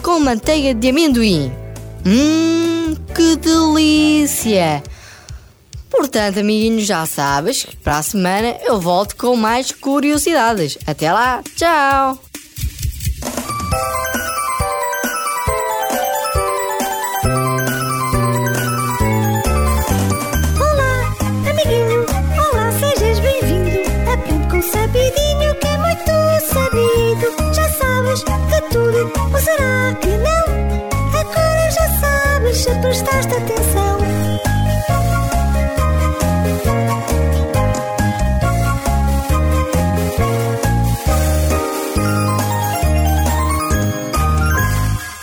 [0.02, 1.52] com manteiga de amendoim?
[2.06, 4.82] Hum, que delícia!
[5.90, 10.78] Portanto, amiguinhos, já sabes que para a semana eu volto com mais curiosidades.
[10.88, 12.29] Até lá, tchau!
[29.18, 31.20] Ou será que não?
[31.20, 34.00] Agora já sabes se prestaste atenção.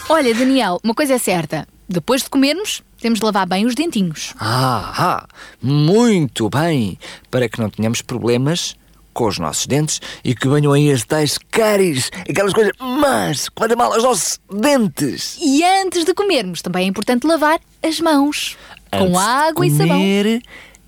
[0.08, 1.68] Olha, Daniel, uma coisa é certa.
[1.88, 4.34] Depois de comermos, temos de lavar bem os dentinhos.
[4.40, 5.28] Ah, ah,
[5.62, 6.98] muito bem!
[7.30, 8.74] Para que não tenhamos problemas
[9.16, 13.58] com os nossos dentes e que venham aí as tais cáries, aquelas coisas mas que
[13.58, 15.38] fazem mal aos nossos dentes.
[15.40, 18.58] E antes de comermos, também é importante lavar as mãos.
[18.92, 19.88] com Antes de água e sabão.
[19.88, 20.42] comer,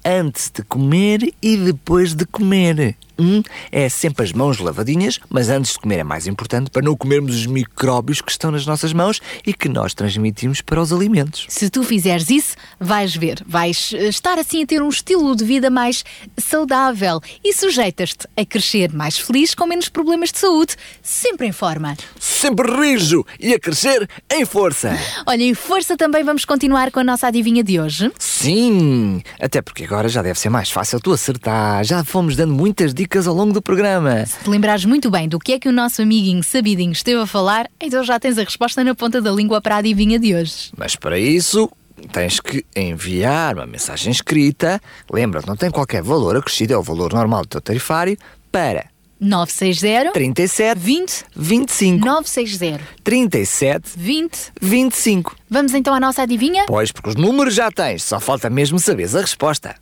[0.04, 2.96] Antes de comer e depois de comer.
[3.20, 3.42] Hum,
[3.72, 7.34] é sempre as mãos lavadinhas, mas antes de comer é mais importante para não comermos
[7.34, 11.44] os micróbios que estão nas nossas mãos e que nós transmitimos para os alimentos.
[11.48, 15.44] Se tu fizeres isso, vais ver, vais eh, estar assim a ter um estilo de
[15.44, 16.04] vida mais
[16.36, 21.96] saudável e sujeitas-te a crescer mais feliz com menos problemas de saúde, sempre em forma.
[22.20, 24.96] Sempre rijo e a crescer em força.
[25.26, 28.12] Olha, em força também vamos continuar com a nossa adivinha de hoje.
[28.16, 31.82] Sim, até porque agora já deve ser mais fácil tu acertar.
[31.82, 34.26] Já fomos dando muitas dicas ao longo do programa.
[34.26, 37.26] Se te lembrares muito bem do que é que o nosso amiguinho Sabidinho esteve a
[37.26, 40.70] falar, então já tens a resposta na ponta da língua para a adivinha de hoje.
[40.76, 41.70] Mas para isso,
[42.12, 44.80] tens que enviar uma mensagem escrita.
[45.10, 48.16] Lembra-te, não tem qualquer valor acrescido, é o valor normal do teu tarifário,
[48.52, 48.86] para
[49.20, 55.36] 960 37 20 25 960 37 20 25.
[55.50, 56.64] Vamos então à nossa adivinha?
[56.66, 59.74] Pois, porque os números já tens, só falta mesmo saberes a resposta.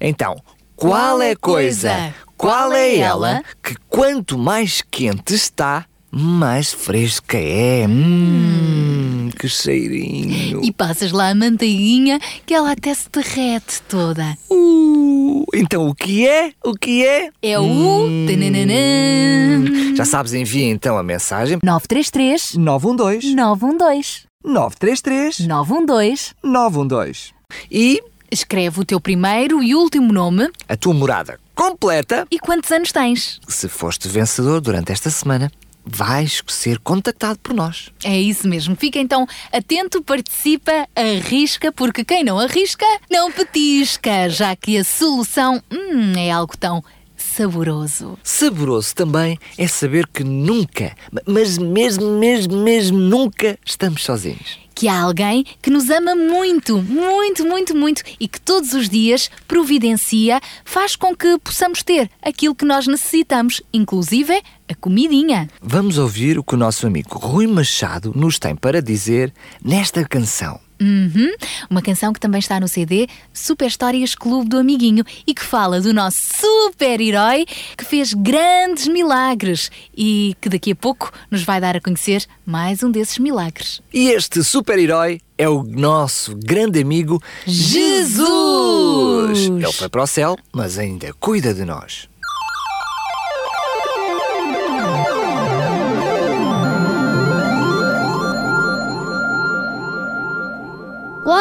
[0.00, 0.36] Então,
[0.74, 7.86] qual é a coisa, qual é ela que quanto mais quente está, mais fresca é?
[7.86, 10.64] Hum, que cheirinho.
[10.64, 14.38] E passas lá a manteiguinha que ela até se derrete toda.
[14.50, 16.52] Uh, então o que é?
[16.64, 17.28] O que é?
[17.42, 19.94] É o tananana.
[19.94, 27.34] Já sabes, envia então a mensagem 933 912 912 933 912 912
[27.70, 28.00] e
[28.30, 32.26] Escreve o teu primeiro e último nome a tua morada completa.
[32.30, 33.40] e quantos anos tens.
[33.48, 35.50] Se foste vencedor durante esta semana,
[35.84, 37.90] vais ser contactado por nós.
[38.04, 38.76] É isso mesmo.
[38.76, 45.62] Fica então atento, participa, arrisca, porque quem não arrisca, não petisca, já que a solução
[45.70, 46.82] hum, é algo tão
[47.16, 48.18] saboroso.
[48.22, 50.94] Saboroso também é saber que nunca,
[51.26, 54.58] mas mesmo, mesmo, mesmo nunca estamos sozinhos.
[54.80, 59.30] Que há alguém que nos ama muito, muito, muito, muito e que todos os dias
[59.46, 65.50] providencia, faz com que possamos ter aquilo que nós necessitamos, inclusive a comidinha.
[65.60, 70.58] Vamos ouvir o que o nosso amigo Rui Machado nos tem para dizer nesta canção.
[70.80, 71.32] Uhum.
[71.68, 75.80] Uma canção que também está no CD Super Histórias Clube do Amiguinho e que fala
[75.80, 77.44] do nosso super-herói
[77.76, 82.82] que fez grandes milagres e que daqui a pouco nos vai dar a conhecer mais
[82.82, 83.82] um desses milagres.
[83.92, 89.38] E este super-herói é o nosso grande amigo Jesus!
[89.38, 92.08] Ele foi para o céu, mas ainda cuida de nós.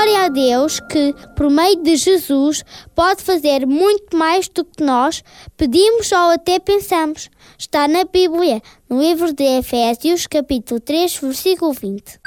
[0.09, 2.63] Glória a Deus que, por meio de Jesus,
[2.95, 5.23] pode fazer muito mais do que nós
[5.55, 7.29] pedimos ou até pensamos.
[7.59, 12.19] Está na Bíblia, no livro de Efésios, capítulo 3, versículo 20.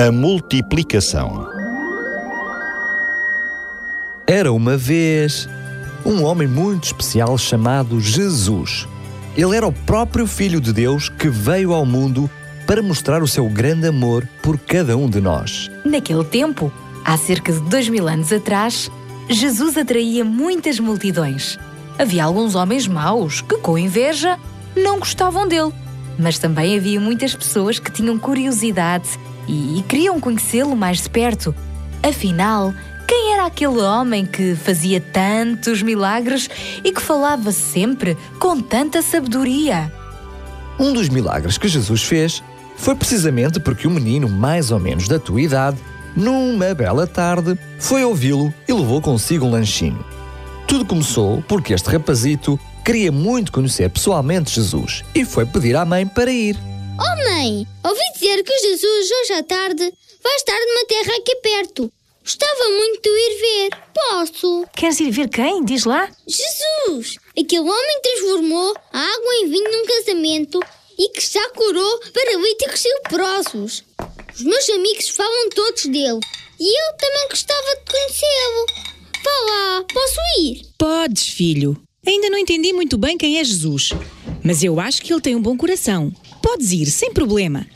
[0.00, 1.48] A multiplicação.
[4.26, 5.48] Era uma vez
[6.04, 8.86] um homem muito especial chamado Jesus.
[9.36, 12.28] Ele era o próprio Filho de Deus que veio ao mundo
[12.66, 15.70] para mostrar o seu grande amor por cada um de nós.
[15.84, 16.72] Naquele tempo,
[17.04, 18.90] há cerca de dois mil anos atrás,
[19.28, 21.58] Jesus atraía muitas multidões.
[21.98, 24.38] Havia alguns homens maus que, com inveja,
[24.76, 25.72] não gostavam dele.
[26.18, 29.08] Mas também havia muitas pessoas que tinham curiosidade
[29.48, 31.54] e queriam conhecê-lo mais de perto.
[32.02, 32.74] Afinal,
[33.12, 36.48] quem era aquele homem que fazia tantos milagres
[36.82, 39.92] e que falava sempre com tanta sabedoria?
[40.80, 42.42] Um dos milagres que Jesus fez
[42.74, 45.76] foi precisamente porque um menino mais ou menos da tua idade,
[46.16, 50.02] numa bela tarde, foi ouvi-lo e levou consigo um lanchinho.
[50.66, 56.06] Tudo começou porque este rapazito queria muito conhecer pessoalmente Jesus e foi pedir à mãe
[56.06, 56.56] para ir.
[56.98, 59.92] Oh mãe, ouvi dizer que Jesus hoje à tarde
[60.24, 61.92] vai estar numa terra aqui perto.
[62.22, 63.78] Gostava muito de ir ver.
[63.94, 64.66] Posso?
[64.76, 65.64] Queres ir ver quem?
[65.64, 66.08] Diz lá.
[66.26, 67.16] Jesus!
[67.38, 70.60] Aquele homem transformou a água em vinho num casamento
[70.98, 73.84] e que já curou paralíticos e leprosos.
[74.34, 76.20] Os meus amigos falam todos dele
[76.60, 78.66] e eu também gostava de conhecê-lo.
[79.24, 80.62] Vá lá, posso ir?
[80.78, 81.76] Podes, filho.
[82.06, 83.90] Ainda não entendi muito bem quem é Jesus,
[84.44, 86.12] mas eu acho que ele tem um bom coração.
[86.42, 87.66] Podes ir, sem problema.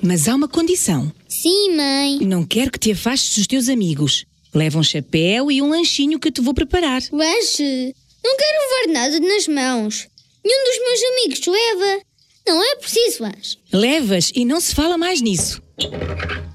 [0.00, 1.12] Mas há uma condição.
[1.42, 2.20] Sim, mãe.
[2.20, 4.24] Não quero que te afastes dos teus amigos.
[4.54, 7.02] Leva um chapéu e um lanchinho que eu te vou preparar.
[7.10, 7.92] Lanche?
[8.22, 10.06] Não quero levar nada nas mãos.
[10.44, 12.02] Nenhum dos meus amigos leva.
[12.46, 13.56] Não é preciso lanche.
[13.72, 15.60] Levas e não se fala mais nisso.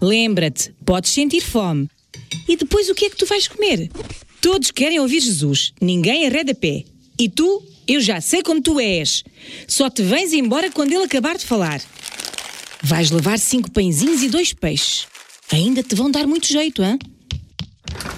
[0.02, 1.90] Lembra-te, podes sentir fome.
[2.48, 3.92] E depois o que é que tu vais comer?
[4.40, 6.86] Todos querem ouvir Jesus, ninguém arreda pé.
[7.20, 9.26] E tu, eu já sei como tu és.
[9.68, 11.82] Só te vens embora quando ele acabar de falar.
[12.84, 15.08] Vais levar cinco pãezinhos e dois peixes.
[15.52, 16.98] Ainda te vão dar muito jeito, hã?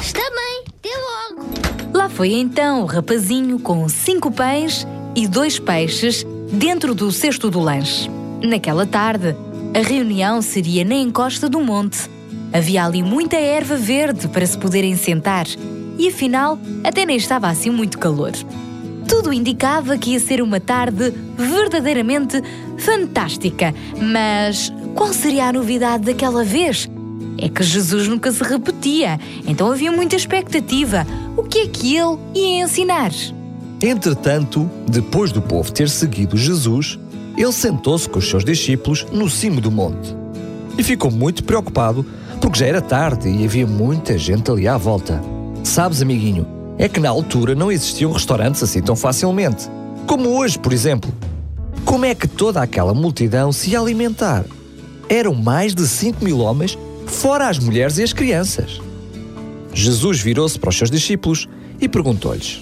[0.01, 1.97] Está bem, até logo.
[1.97, 4.85] Lá foi então o rapazinho com cinco pães
[5.15, 8.09] e dois peixes dentro do cesto do lanche.
[8.43, 9.35] Naquela tarde,
[9.73, 12.09] a reunião seria na encosta do monte.
[12.51, 15.45] Havia ali muita erva verde para se poderem sentar
[15.97, 18.31] e afinal até nem estava assim muito calor.
[19.09, 22.41] Tudo indicava que ia ser uma tarde verdadeiramente
[22.77, 23.73] fantástica.
[23.99, 26.87] Mas qual seria a novidade daquela vez?
[27.37, 31.07] É que Jesus nunca se repetia, então havia muita expectativa.
[31.35, 33.11] O que é que ele ia ensinar?
[33.81, 36.99] Entretanto, depois do povo ter seguido Jesus,
[37.35, 40.15] ele sentou-se com os seus discípulos no cimo do monte.
[40.77, 42.05] E ficou muito preocupado,
[42.39, 45.21] porque já era tarde e havia muita gente ali à volta.
[45.63, 46.45] Sabes, amiguinho,
[46.79, 49.69] é que na altura não existiam restaurantes assim tão facilmente.
[50.07, 51.13] Como hoje, por exemplo.
[51.83, 54.45] Como é que toda aquela multidão se ia alimentar?
[55.09, 58.79] Eram mais de 5 mil homens, fora as mulheres e as crianças.
[59.73, 61.49] Jesus virou-se para os seus discípulos
[61.81, 62.61] e perguntou-lhes: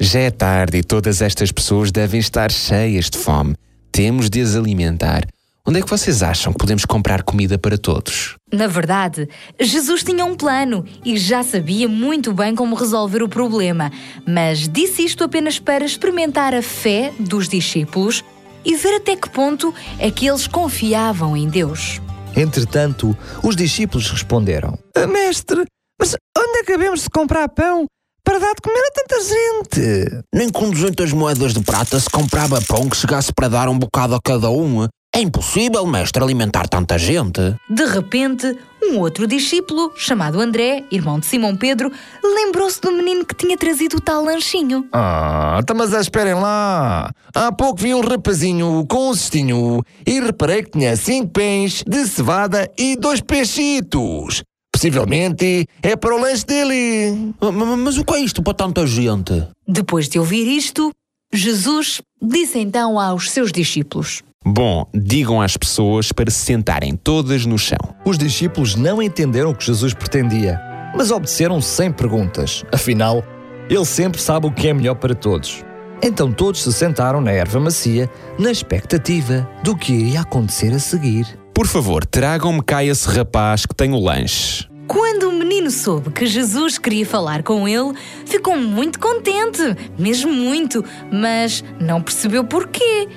[0.00, 3.54] Já é tarde e todas estas pessoas devem estar cheias de fome.
[3.92, 5.24] Temos de as alimentar.
[5.66, 8.36] Onde é que vocês acham que podemos comprar comida para todos?
[8.52, 9.26] Na verdade,
[9.58, 13.90] Jesus tinha um plano e já sabia muito bem como resolver o problema,
[14.28, 18.22] mas disse isto apenas para experimentar a fé dos discípulos
[18.62, 21.98] e ver até que ponto é que eles confiavam em Deus.
[22.36, 24.78] Entretanto, os discípulos responderam:
[25.10, 25.64] Mestre,
[25.98, 27.86] mas onde é que havemos de comprar pão
[28.22, 30.24] para dar de comer a tanta gente?
[30.34, 34.14] Nem com 200 moedas de prata se comprava pão que chegasse para dar um bocado
[34.14, 34.86] a cada um.
[35.16, 37.40] É impossível, mestre, alimentar tanta gente.
[37.70, 41.88] De repente, um outro discípulo, chamado André, irmão de Simão Pedro,
[42.20, 44.88] lembrou-se do menino que tinha trazido o tal lanchinho.
[44.92, 47.12] Ah, tá, mas esperem lá.
[47.32, 52.06] Há pouco vi um rapazinho com um cestinho e reparei que tinha cinco pães de
[52.08, 54.42] cevada e dois peixitos.
[54.72, 57.32] Possivelmente é para o lanche dele.
[57.78, 59.46] Mas o que é isto para tanta gente?
[59.64, 60.90] Depois de ouvir isto,
[61.32, 67.58] Jesus disse então aos seus discípulos: Bom, digam às pessoas para se sentarem todas no
[67.58, 67.78] chão.
[68.04, 70.60] Os discípulos não entenderam o que Jesus pretendia,
[70.94, 72.62] mas obedeceram sem perguntas.
[72.70, 73.24] Afinal,
[73.70, 75.64] ele sempre sabe o que é melhor para todos.
[76.02, 81.26] Então todos se sentaram na erva macia, na expectativa do que iria acontecer a seguir.
[81.54, 84.68] Por favor, tragam-me cá esse rapaz que tem o lanche.
[84.86, 87.94] Quando o menino soube que Jesus queria falar com ele,
[88.26, 93.08] ficou muito contente, mesmo muito, mas não percebeu porquê.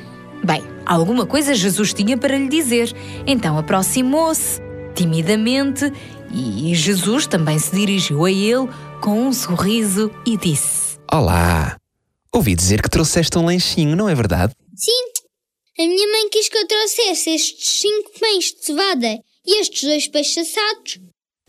[0.42, 0.64] Bem,
[0.94, 2.94] alguma coisa Jesus tinha para lhe dizer,
[3.26, 4.62] então aproximou-se
[4.96, 5.92] timidamente
[6.34, 8.68] e Jesus também se dirigiu a ele
[9.02, 11.78] com um sorriso e disse: Olá!
[12.34, 14.54] Ouvi dizer que trouxeste um lanchinho, não é verdade?
[14.76, 14.92] Sim,
[15.80, 20.08] a minha mãe quis que eu trouxesse estes cinco pães de cevada e estes dois
[20.08, 21.00] peixes assados.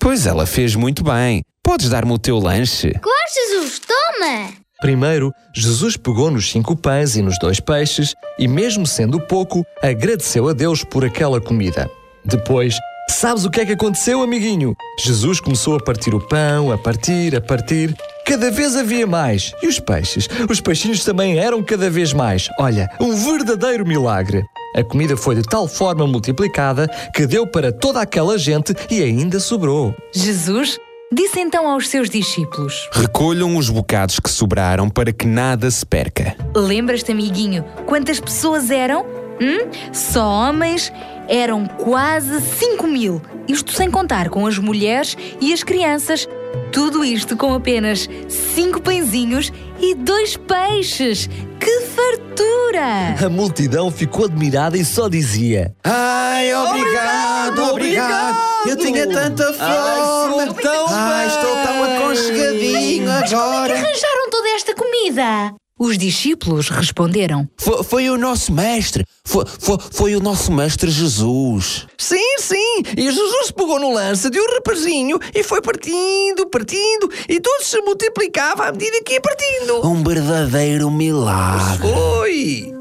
[0.00, 1.42] Pois ela fez muito bem.
[1.62, 2.92] Podes dar-me o teu lanche?
[2.92, 4.54] Claro, Jesus, toma!
[4.80, 10.48] Primeiro, Jesus pegou nos cinco pães e nos dois peixes e, mesmo sendo pouco, agradeceu
[10.48, 11.90] a Deus por aquela comida.
[12.24, 12.78] Depois,
[13.10, 14.76] sabes o que é que aconteceu, amiguinho?
[15.04, 17.92] Jesus começou a partir o pão, a partir, a partir.
[18.24, 19.52] Cada vez havia mais.
[19.60, 20.28] E os peixes?
[20.48, 22.48] Os peixinhos também eram cada vez mais.
[22.60, 24.44] Olha, um verdadeiro milagre.
[24.76, 29.40] A comida foi de tal forma multiplicada que deu para toda aquela gente e ainda
[29.40, 29.92] sobrou.
[30.14, 30.78] Jesus
[31.12, 36.36] disse então aos seus discípulos: Recolham os bocados que sobraram para que nada se perca.
[36.54, 39.04] Lembras-te, amiguinho, quantas pessoas eram?
[39.40, 39.70] Hum?
[39.92, 40.92] Só homens
[41.28, 43.22] eram quase 5 mil.
[43.46, 46.28] Isto sem contar com as mulheres e as crianças.
[46.72, 51.28] Tudo isto com apenas cinco pãezinhos e dois peixes.
[51.60, 53.16] Que fartura!
[53.24, 58.38] A multidão ficou admirada e só dizia: Ai, obrigado, obrigado.
[58.66, 59.60] Eu tinha tanta fome.
[59.60, 63.74] Ai, sou tão Ai, estou tão aconchegadinho agora.
[63.74, 65.54] arranjaram toda esta comida?
[65.78, 69.04] Os discípulos responderam: Foi, foi o nosso mestre.
[69.24, 71.86] Foi, foi, foi o nosso mestre Jesus.
[71.96, 72.82] Sim, sim.
[72.96, 77.80] E Jesus pegou no lance de um rapazinho e foi partindo, partindo, e tudo se
[77.82, 79.86] multiplicava à medida que ia partindo.
[79.86, 81.88] Um verdadeiro milagre.
[81.88, 82.74] Foi!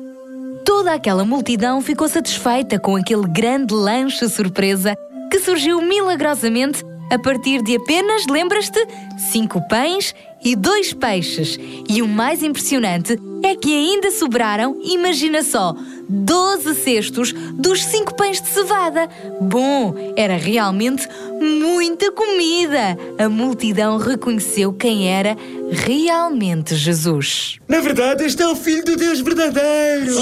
[0.65, 4.95] Toda aquela multidão ficou satisfeita com aquele grande lanche surpresa
[5.29, 8.85] que surgiu milagrosamente a partir de apenas, lembras-te,
[9.31, 11.59] cinco pães e dois peixes.
[11.89, 15.75] E o mais impressionante é que ainda sobraram, imagina só,
[16.09, 19.09] 12 cestos dos cinco pães de cevada.
[19.41, 21.07] Bom, era realmente
[21.39, 22.97] muita comida.
[23.17, 25.35] A multidão reconheceu quem era
[25.71, 27.59] realmente Jesus.
[27.67, 30.13] Na verdade, este é o Filho do Deus verdadeiro.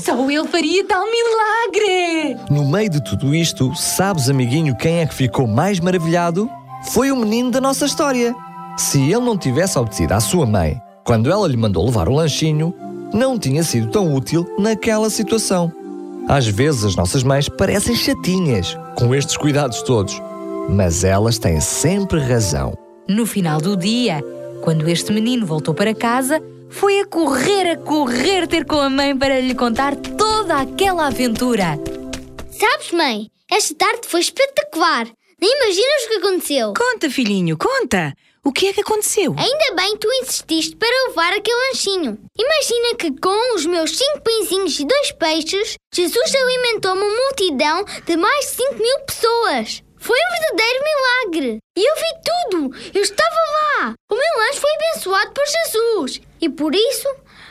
[0.00, 2.36] Só ele faria tal milagre!
[2.50, 6.48] No meio de tudo isto, sabes, amiguinho, quem é que ficou mais maravilhado?
[6.92, 8.34] Foi o menino da nossa história.
[8.76, 12.74] Se ele não tivesse obedecido à sua mãe, quando ela lhe mandou levar o lanchinho,
[13.12, 15.70] não tinha sido tão útil naquela situação.
[16.28, 20.20] Às vezes as nossas mães parecem chatinhas com estes cuidados todos,
[20.68, 22.76] mas elas têm sempre razão.
[23.08, 24.22] No final do dia,
[24.62, 29.16] quando este menino voltou para casa, foi a correr, a correr ter com a mãe
[29.16, 31.78] para lhe contar toda aquela aventura.
[32.50, 35.06] Sabes, mãe, esta tarde foi espetacular.
[35.38, 36.72] Nem imaginas o que aconteceu.
[36.74, 38.14] Conta, filhinho, conta.
[38.44, 39.36] O que é que aconteceu?
[39.38, 42.18] Ainda bem que tu insististe para levar aquele lanchinho.
[42.36, 48.16] Imagina que com os meus cinco pãezinhos e dois peixes, Jesus alimentou uma multidão de
[48.16, 49.82] mais de 5 mil pessoas.
[49.96, 51.58] Foi um verdadeiro milagre.
[51.78, 52.76] E eu vi tudo.
[52.92, 53.36] Eu estava
[53.80, 53.94] lá.
[54.10, 56.20] O meu lanche foi abençoado por Jesus.
[56.40, 57.08] E por isso,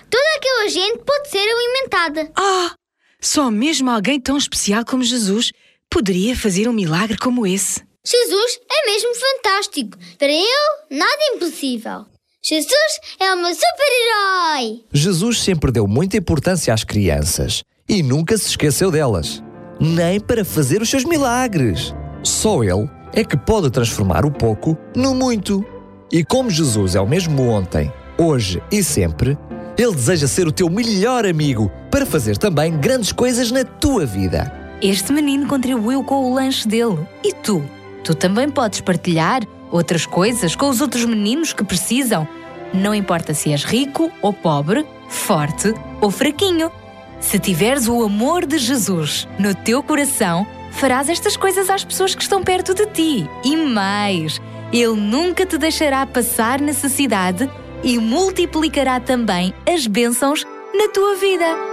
[0.09, 2.31] toda aquela gente pode ser alimentada.
[2.35, 2.75] Ah!
[3.21, 5.53] Só mesmo alguém tão especial como Jesus
[5.89, 7.81] poderia fazer um milagre como esse.
[8.03, 9.97] Jesus é mesmo fantástico.
[10.17, 12.05] Para ele, nada é impossível.
[12.43, 14.83] Jesus é o meu super-herói.
[14.91, 19.43] Jesus sempre deu muita importância às crianças e nunca se esqueceu delas,
[19.79, 21.93] nem para fazer os seus milagres.
[22.23, 25.63] Só Ele é que pode transformar o pouco no muito.
[26.11, 29.37] E como Jesus é o mesmo ontem, hoje e sempre,
[29.77, 34.51] Ele deseja ser o teu melhor amigo para fazer também grandes coisas na tua vida.
[34.81, 37.07] Este menino contribuiu com o lanche dele.
[37.23, 37.63] E tu?
[38.03, 39.41] Tu também podes partilhar
[39.71, 42.27] outras coisas com os outros meninos que precisam.
[42.73, 46.71] Não importa se és rico ou pobre, forte ou fraquinho.
[47.19, 52.21] Se tiveres o amor de Jesus no teu coração, farás estas coisas às pessoas que
[52.21, 53.29] estão perto de ti.
[53.43, 54.41] E mais,
[54.73, 57.49] Ele nunca te deixará passar necessidade
[57.83, 60.43] e multiplicará também as bênçãos
[60.73, 61.70] na tua vida.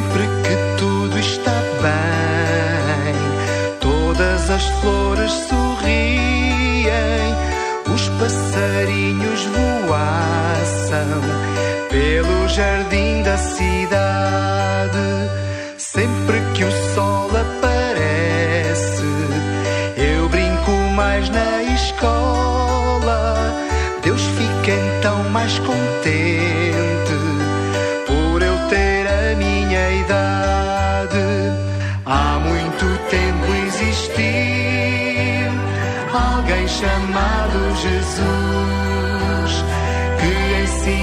[0.00, 1.59] Sempre que tudo está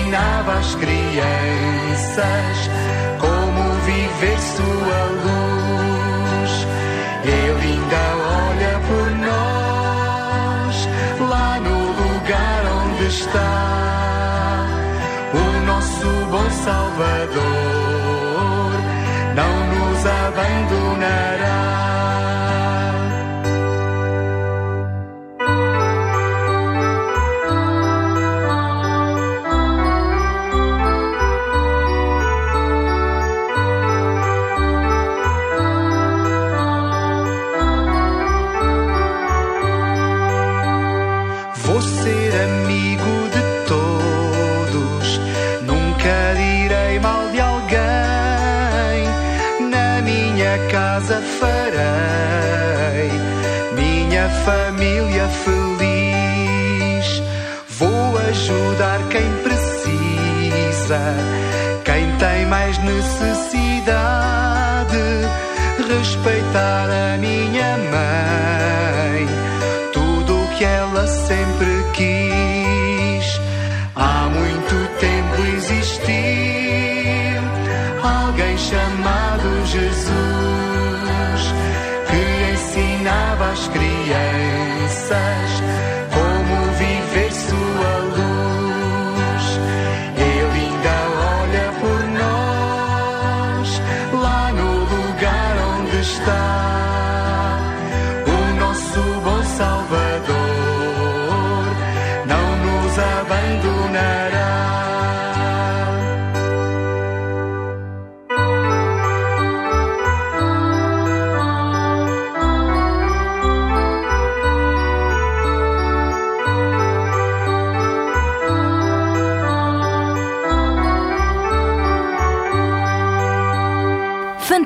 [0.07, 2.69] ensinava às crianças
[3.19, 6.67] como viver sua luz.
[7.23, 8.05] Ele ainda
[8.47, 10.75] olha por nós
[11.29, 14.65] lá no lugar onde está
[15.33, 17.56] o nosso bom Salvador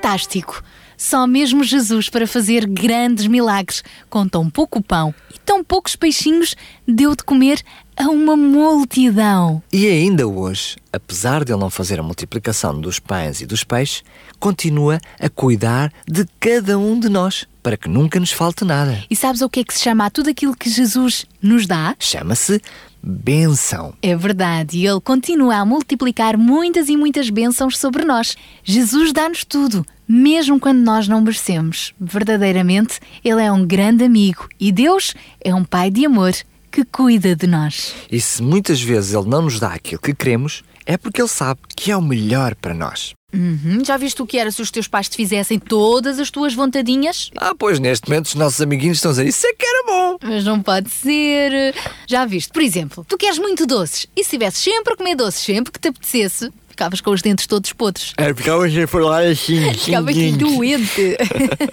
[0.02, 0.64] Fantástico!
[0.98, 3.84] Só mesmo Jesus para fazer grandes milagres.
[4.10, 6.56] Com tão pouco pão e tão poucos peixinhos,
[6.88, 7.62] deu de comer
[8.02, 9.62] a uma multidão.
[9.72, 14.04] E ainda hoje, apesar de ele não fazer a multiplicação dos pães e dos peixes,
[14.40, 19.04] continua a cuidar de cada um de nós, para que nunca nos falte nada.
[19.08, 21.96] E sabes o que é que se chama a tudo aquilo que Jesus nos dá?
[22.00, 22.60] Chama-se
[23.04, 23.94] benção.
[24.02, 28.36] É verdade, e Ele continua a multiplicar muitas e muitas bênçãos sobre nós.
[28.64, 31.94] Jesus dá-nos tudo, mesmo quando nós não merecemos.
[32.00, 36.34] Verdadeiramente, Ele é um grande amigo e Deus é um Pai de amor
[36.72, 37.94] que cuida de nós.
[38.12, 41.60] E se muitas vezes ele não nos dá aquilo que queremos, é porque ele sabe
[41.76, 43.14] que é o melhor para nós.
[43.34, 46.54] Uhum, Já viste o que era se os teus pais te fizessem todas as tuas
[46.54, 47.32] vontadinhas?
[47.38, 50.18] Ah, pois neste momento os nossos amiguinhos estão a dizer isso é que era bom.
[50.22, 51.74] Mas não pode ser.
[52.08, 55.42] Já viste, por exemplo, tu queres muito doces e se estivesses sempre a comer doces,
[55.42, 56.52] sempre que te apetecesse,
[56.82, 58.14] ficavas com os dentes todos podres.
[58.18, 59.72] É, ficava a falar assim.
[59.78, 61.18] Ficavas doente.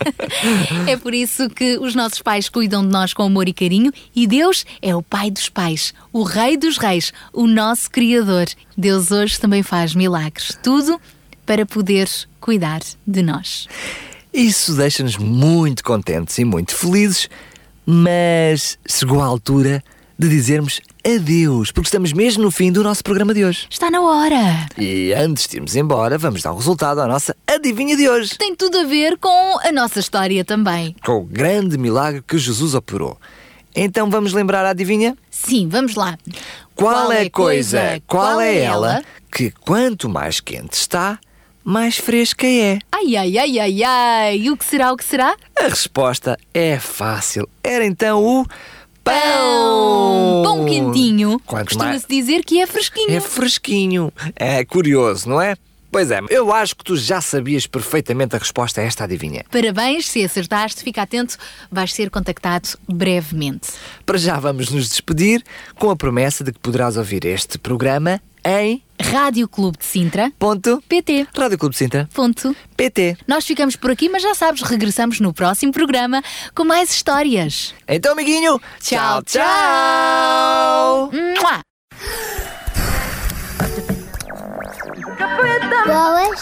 [0.87, 4.27] é por isso que os nossos pais cuidam de nós com amor e carinho e
[4.27, 8.47] Deus é o Pai dos pais, o Rei dos reis, o nosso Criador.
[8.77, 10.59] Deus hoje também faz milagres.
[10.63, 11.01] Tudo
[11.47, 13.67] para poder cuidar de nós.
[14.33, 17.31] Isso deixa-nos muito contentes e muito felizes,
[17.87, 19.83] mas chegou a altura
[20.19, 23.69] de dizermos adeus, porque estamos mesmo no fim do nosso programa de hoje.
[23.71, 24.67] Está na hora.
[24.77, 28.37] E antes de irmos embora, vamos dar o resultado à nossa adivinha de hoje.
[28.37, 30.97] Tem tudo a ver com a nossa história também.
[31.05, 33.17] Com o grande milagre que Jesus operou.
[33.77, 35.17] Então vamos lembrar a adivinha?
[35.31, 36.19] Sim, vamos lá.
[36.75, 41.19] Qual, é a coisa, qual é ela, que quanto mais quente está,
[41.63, 42.81] mais fresca é?
[42.91, 44.39] Ai, ai, ai, ai, ai.
[44.39, 45.37] E o que será, o que será?
[45.57, 47.49] A resposta é fácil.
[47.63, 48.47] Era então o
[49.09, 50.43] Pão!
[50.45, 51.41] Pão quentinho.
[51.47, 53.11] Costuma-se dizer que é fresquinho.
[53.11, 54.13] É fresquinho.
[54.37, 55.57] É curioso, não é?
[55.91, 59.45] Pois é, eu acho que tu já sabias perfeitamente a resposta a esta adivinha.
[59.51, 61.39] Parabéns, se acertaste, fica atento,
[61.73, 63.71] vais ser contactado brevemente.
[64.05, 65.43] Para já vamos nos despedir
[65.77, 70.33] com a promessa de que poderás ouvir este programa em Rádio Clube de Sintra.
[70.39, 70.83] Ponto.
[70.89, 71.27] PT.
[71.37, 72.09] Rádio Clube de Sintra.
[72.15, 72.57] Ponto.
[72.77, 73.19] PT.
[73.27, 76.23] Nós ficamos por aqui, mas já sabes, regressamos no próximo programa
[76.55, 77.75] com mais histórias.
[77.87, 79.43] Então, amiguinho, Tchau, tchau!
[81.13, 81.61] Mua!
[85.87, 86.41] Boas.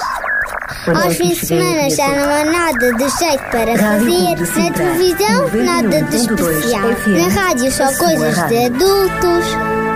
[1.02, 4.36] Aos fins de semana já não há nada de jeito para fazer.
[4.36, 6.88] Na televisão, nada de especial.
[7.08, 9.95] Na rádio, só coisas de adultos.